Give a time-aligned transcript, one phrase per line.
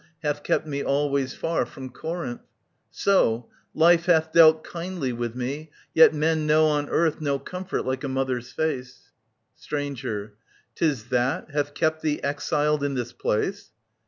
[0.23, 2.41] Hath kept me always far from Corinth.
[2.89, 8.03] So; Life hath dealt kindly with me, yet men know On earth no comfort like
[8.03, 8.95] a mother's fzcc.
[9.55, 10.33] Stranger.
[10.73, 13.69] *Tis that, hath kept thee exiled in this place